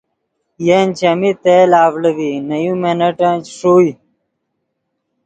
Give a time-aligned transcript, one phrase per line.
[0.67, 3.91] ین چیمی تیل اڤڑے ڤی نے یو منٹن چے ݰوئے